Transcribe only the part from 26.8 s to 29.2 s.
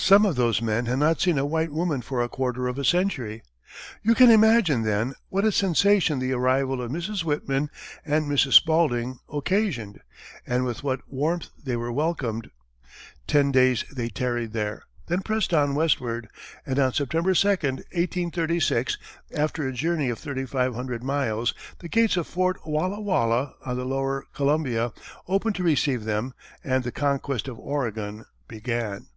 the conquest of Oregon began.